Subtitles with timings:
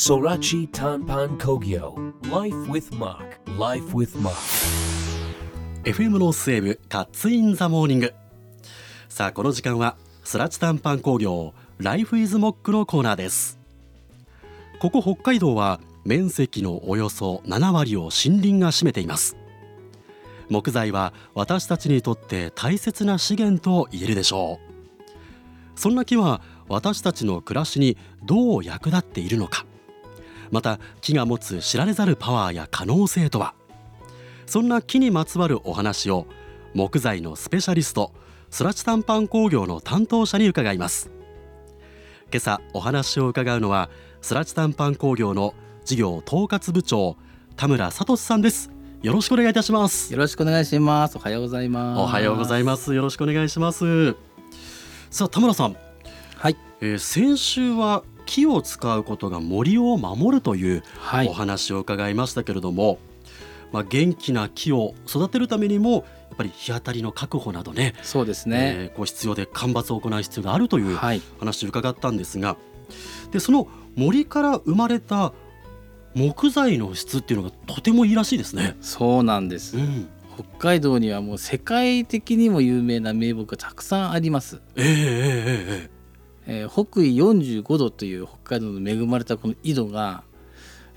[0.00, 4.34] Sorachi Tanpan Kogyo Life with Mark Life with Mark.
[5.84, 8.14] FM ノースウェーブカッツインザモーニング
[9.10, 13.58] さあこの時間はスラチ短パン工業ライフイズモックのコーナーです。
[14.80, 19.36] ここ北海道は面積のおよそ7割を森林が占めています。
[20.48, 24.60] 木材は私たちにとって大切な資源と言えるでしょ
[25.76, 25.78] う。
[25.78, 29.66] そんな木は私たちの暮らしにどう役立っているのか。
[30.50, 33.54] また木が持つ知られざるパワーや可能性とは？
[34.46, 36.26] そんな木にまつわるお話を
[36.74, 38.12] 木材のスペシャリスト
[38.50, 41.10] スラチ短パン工業の担当者に伺います。
[42.32, 43.90] 今朝お話を伺うのは
[44.20, 45.54] スラチ短パン工業の
[45.84, 47.16] 事業統括部長
[47.56, 48.70] 田村聡さんです。
[49.02, 50.12] よろしくお願いいたします。
[50.12, 51.16] よろしくお願いします。
[51.16, 52.00] おはようございます。
[52.00, 52.94] おはようございます。
[52.94, 54.14] よろしくお願いします。
[55.10, 55.76] さあ田村さん、
[56.36, 56.56] はい。
[56.80, 61.32] えー先週は木を使うことが森を守るというはいお。
[61.32, 62.98] 話を伺いましたけれども、
[63.72, 66.02] まあ、元気な木を育てるためにもやっ
[66.36, 68.74] ぱり日当たりの確保などねそうですね。
[68.78, 71.20] えーこう必要で間伐を行う必要があるというはい。
[71.40, 72.56] 話を伺ったんですが
[73.32, 75.32] でその森から生まれた
[76.14, 78.76] 木材の質っていうのがとてもいいらしいですね。
[78.80, 79.76] そうなんです。
[79.76, 84.60] うん、北海道にはもう世界的にも有名な名木がたくさんあります。
[84.76, 85.99] えええええ
[86.50, 90.24] えー北緯45度という北海道の恵まれたこの緯度が、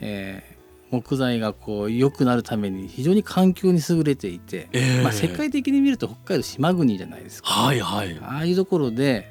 [0.00, 7.48] えー木材がこう良くなるために非常に環境に優れていて、えええまあ、世界的に見ると北海道島国じゃないですか。
[7.48, 8.14] はいはい。
[8.20, 9.26] ああいうところで、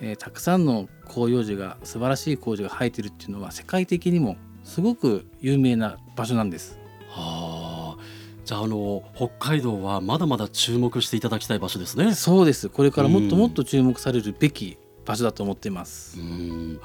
[0.00, 6.78] えーたくさんの広葉樹が素晴らしい広葉樹が生えてるっていうのは世界的にもすごく有名な場所なんです。
[7.10, 8.02] はあ。
[8.46, 12.14] じゃああの北海道はまだまだ注目していただきたい場所ですね。
[12.14, 12.70] そうです。
[12.70, 16.18] これからもっともっと注目されるべき場所だと思っています。
[16.20, 16.80] うん。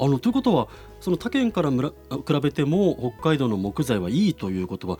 [0.00, 0.68] あのということは
[1.00, 1.80] その他県から比
[2.40, 4.98] べても北海道の木材はいいということは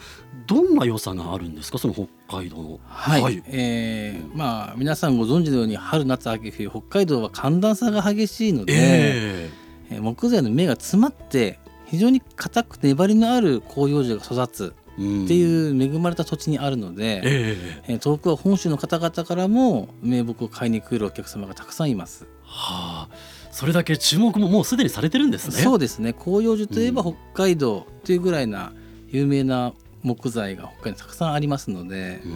[0.48, 1.78] どんな良さがあるんですか？
[1.78, 2.08] その北
[2.38, 2.80] 海道の。
[2.84, 3.42] はい、はい。
[3.46, 9.50] えーまあ皆さんご存知のように春夏秋冬北海道は寒暖差が激しいので、え
[9.90, 9.94] え。
[9.96, 14.74] ー木材の芽が詰まって非常に硬く粘りのある広葉樹が育つ。
[14.74, 17.82] えっていう恵まれた土地にあるので、ええ。
[17.88, 22.26] えー遠くは本州の方々からも名木を買いに来るお客様がたくさんいます。
[22.42, 23.16] はあ、
[23.52, 25.62] それだけ注目ももうすでにされてるんですね。
[25.62, 26.14] そうですね。
[26.18, 28.72] 広葉樹といえばう北海道というぐらいな
[29.10, 29.72] 有名な
[30.02, 32.20] 木材が北海道にたくさんありますので。
[32.24, 32.30] う、ー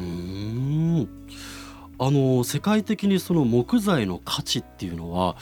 [1.03, 1.09] ん。
[1.99, 5.37] あの世界的にその木材の価値っていうのは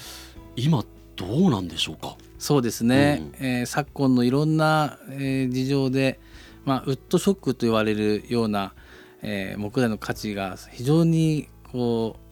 [0.56, 0.84] 今
[1.16, 2.16] どうなんでしょうか？
[2.38, 3.46] そうですね、うん。
[3.46, 6.20] えー昨今のいろんな、えー事情で、
[6.64, 8.74] まあ、ウッドショックと言われるような、
[9.22, 12.30] えー木材の価値が非常にこう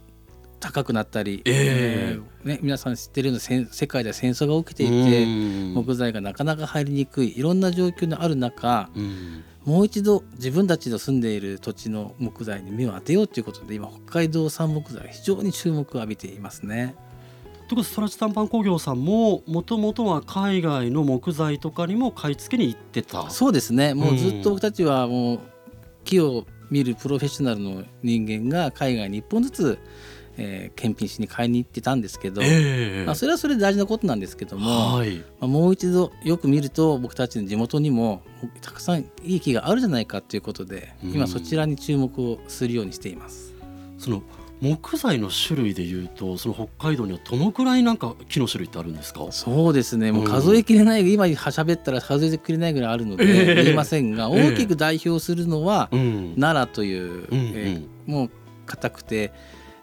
[0.61, 2.19] 高くなったり、ええ。
[2.45, 5.75] ーね、皆さん知ってるような世界では戦争が起きていて、うん。
[5.75, 9.45] 木材がなかなか入りにくいいろんな状況のある中うん。
[9.65, 16.95] もう一度自分たちの住んでいる土地の木材に目を当てようということで今北海道産木材が非常に注目を浴びていますね。
[17.69, 23.29] ということでストラチ短パン工業さんももともとは海外の木材とかにも買い付けに行ってた。
[23.29, 25.41] そうですねもうずうんっと僕たちはもう
[26.05, 29.79] 木を見るプロフェッショナルの人間が海外に1本ずつ、
[30.39, 35.17] えー検品しに買いに行ってたんですけど、ええまあ、それはそれで大事なことなんですけども、はい。
[35.19, 38.23] まあ、もう一度よく見ると僕たちの地元にも
[38.63, 43.53] たくさんいい木があるじゃないかということでうん今そちらに注目をするようにしています。
[43.99, 44.23] その
[44.61, 49.27] 木材の種類でいうとその北海道にはどのくらいなんか木の種類ってあるんですか？
[49.31, 56.35] そうですねもううん数えきれない、今喋ったら数えきれないぐらいあるので、ええ言えませんがええ大きく代表するのは、うん。
[56.39, 58.31] 奈良という、うんえーもう
[58.67, 59.33] 硬くて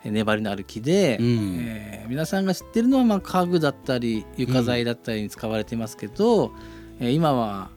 [0.04, 6.52] えー粘りのある木で、うんえー皆さんが知ってるのはまあ家具だったり床材だったりに使われてますけど、
[7.00, 7.70] えー今は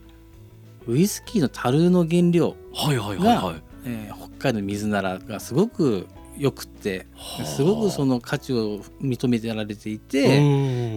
[0.87, 3.63] ウイスキーの樽の原料、はいはいはいはい。
[3.85, 6.07] えー北海道の水ならがすごく
[6.39, 10.39] よくってはあすごくその価値を認めてられていて、え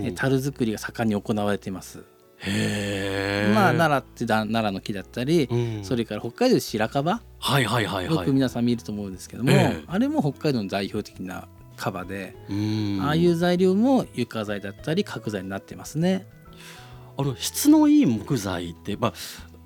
[0.09, 2.03] ー樽作りが盛んに行われています。
[2.43, 3.51] へえ。
[3.53, 7.19] まあ奈良ってだ奈良の木だったり、うんそれから北海道で白樺？
[7.39, 8.15] はいはいはいはい。
[8.15, 16.27] よく皆さん見ると思うんですけども、ええあれも北海道の代表的なカバで、うんああいう材料も床材だったり角材になってますね。
[17.17, 19.13] あの質のいい木材ってまあ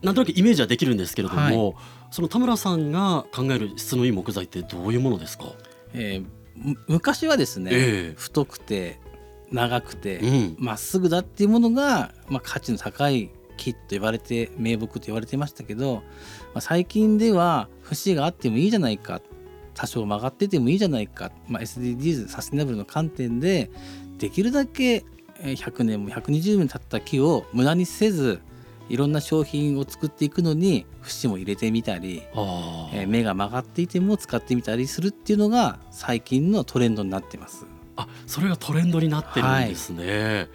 [0.01, 1.75] なんとなくイメージはできるんですけれども、
[2.15, 5.51] その田村さんが考える質のいい木材ってどういうものですか？
[5.93, 6.25] えー
[6.55, 9.01] む昔はですね、ええ太くて
[9.51, 10.55] 長くてうん。
[10.57, 16.01] ま、っすぐだっていうものが、まあ、価値の高い木と言われて名木と言われてましたけど、ま
[16.59, 19.19] あ、最近では節があってもいいじゃないか
[19.73, 23.69] 多少曲がっててもいいじゃないか、まあ、SDGs サステナブルの観点で
[24.17, 25.03] できるだけ
[25.41, 28.39] えー100年も120年経った木を無駄にせず
[28.89, 32.23] いろんな商品を作っていくのに節も入れてみたり、
[32.93, 37.65] えー芽が曲がっていても使ってみたりするっていうのが最近のトレンドになってます。
[37.97, 40.47] あそれがトレンドになってるんですね、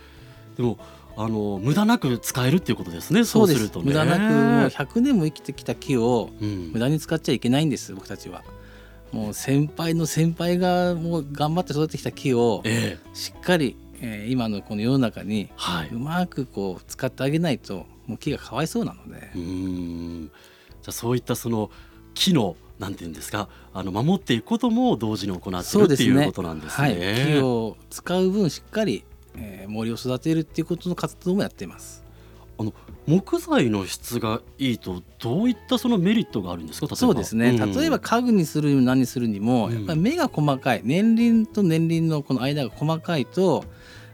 [0.56, 0.78] でも
[1.16, 3.86] あの無駄なく使えるっていうことですねそうするとね。
[3.86, 4.32] 無駄なくもう
[4.68, 6.70] 100年も生きてきた木をうん。
[6.72, 8.42] 無駄に使っちゃいけないんです僕たちは。
[9.12, 13.16] もう先輩の先輩がもう頑張って育ててきた木をええ。
[13.16, 15.88] しっかり、えー今のこの世の中にはい。
[15.92, 19.30] うまくこう使ってあげないともう木がかわいそうなので。
[19.34, 20.26] うーん。
[20.26, 21.70] じゃあそういったその
[22.14, 26.88] 木のなんていうんですかあの守っていくことも同時に行ってるっていうことなんですね。
[26.88, 29.04] はい、木を使う分しっかり、
[29.36, 32.02] えー森を育てるっていうことの活動もやっています。
[33.06, 36.96] 木材の質がいいとどういったそのメリットがあるんですか例えば。
[36.96, 39.74] そうですね、ん例えば家具にする何にするにも、うん。
[39.74, 43.64] やっぱり目が細かい年輪と年輪のこの間が細かいと、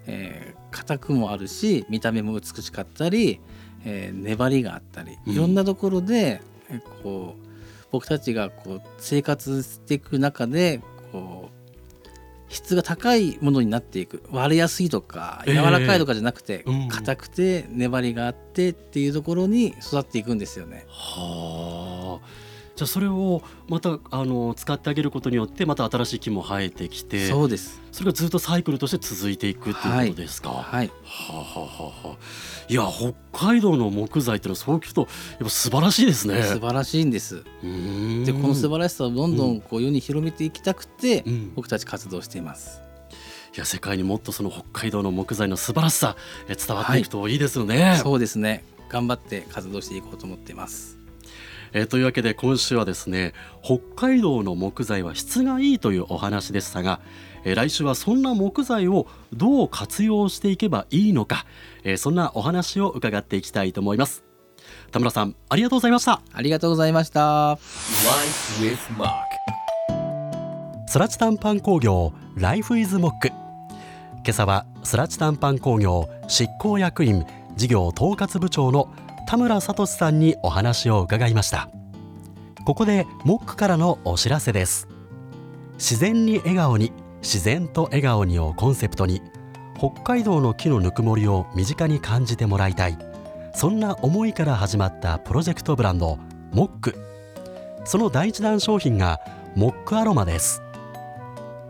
[0.06, 3.40] えー硬くもあるし見た目も美しかったり、
[3.86, 5.32] えー粘りがあったりうん。
[5.32, 7.46] いろんなところで、えーこう
[7.92, 10.80] 僕たちがこう生活していく中で
[11.12, 14.22] こう質が高いものになっていく。
[14.30, 16.88] 割れやすいとかええ柔らかいとかじゃなくてうん。
[16.88, 20.84] 硬、くて粘りがあってっていうところに育っていくんですよね。
[20.88, 22.25] はあ
[22.76, 30.50] じゃあそれをまたあの使ってあげることによってまた新しい木も生えてきてそうですそれがずっとサイクルとして続いていくっていうことですか？
[30.50, 30.90] ははい
[31.30, 32.16] あ、はあはあはあ、
[32.68, 36.42] いや北海道の木材ってのはそう聞くとやっぱ素晴らしいですね。
[36.42, 37.44] 素晴らしいんです。
[37.64, 42.82] んでこの素晴らしさをどんどんこう世に広めていきたくて、うん僕たち活動しています。
[43.54, 46.14] いや世界にもっとその北海道の木材の素晴らしさ
[46.50, 47.98] え伝わっていくといいですよね。
[48.02, 48.64] そうですね。
[48.90, 50.98] 頑張って活動していこうと思っています。
[51.76, 57.00] えーというわけで今週はですね北海道の木材は質がいいというお話でしたが、
[57.44, 61.44] えー来週はそんな木材をどう活用していけばいいのか、
[61.84, 64.24] えーそんなお話を伺っていきたいと思います
[64.90, 67.58] 田村さんありがとうございましたありがとうございました。
[67.58, 69.12] Life with Mark.
[70.88, 73.34] スラチタンパン工業 Life is Mock 今
[74.30, 77.26] 朝はスラチタンパン工業執行役員
[77.56, 78.88] 事業統括部長の
[79.26, 81.68] 田村聡さんにお話を伺いました。
[82.64, 84.86] ここでモックからのお知らせです。
[85.74, 86.92] 自然に笑顔に
[87.22, 89.20] 自然と笑顔にをコンセプトに
[89.76, 92.96] 北海道の木のぬくもりを身近に感じてもらいたい。
[93.52, 96.18] そんな思いから始まったプロジェクトブランド
[96.52, 96.94] モック。
[97.84, 99.20] その第一弾商品が
[99.56, 100.62] モックアロマです。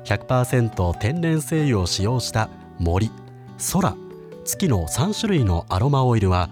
[0.05, 3.11] 100%天然精油を使用した森
[3.73, 3.97] 空。
[4.45, 6.51] 月の3種類のアロマオイルは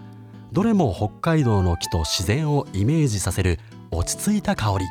[0.55, 3.59] どれも北海道の木と自然をイメージさせる
[3.91, 4.87] 落ち着いた香り。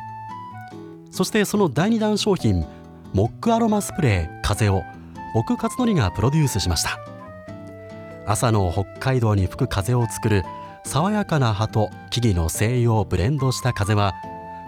[1.10, 2.66] そしてその第2弾商品
[3.14, 4.82] モックアロマスプレー風を
[5.32, 6.98] 僕勝則がプロデュースしました。
[8.26, 10.42] 朝の北海道に吹く風を作る
[10.84, 14.12] 爽やかな葉と木々の精油をブレンドした風は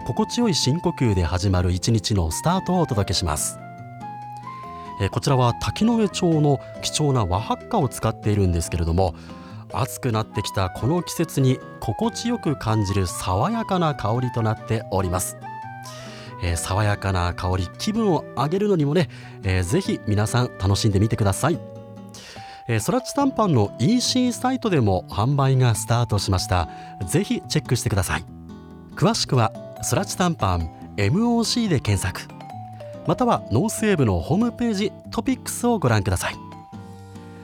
[0.07, 3.59] 心地よい深呼吸で始まる一日のスタートをお届けします。
[4.99, 9.13] えこちらは滝上町の貴重な和ハッカを使っているんですけれども
[9.73, 15.37] 暑くなってきたこの季節に心地よく感じる爽やかな香りとなっております、
[16.43, 19.09] えー爽やかな香り気分を上げるのにもね、
[19.43, 21.59] えーぜひ皆さん楽しんでみてください。
[22.67, 26.69] えーソラッチ短パンの EC サイトでも販売がスタートしました。
[27.07, 28.25] ぜひチェックしてください。
[28.95, 29.51] 詳しくは
[29.83, 32.31] ソラッチ短パン MOC で検索。
[33.07, 36.35] または農政部のホームページトピックスをご覧ください。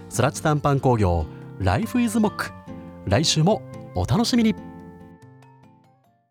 [0.09, 1.25] スラッチ短パン工業
[1.63, 2.51] Life is Mock
[3.05, 3.61] 来週も
[3.95, 4.53] お楽しみに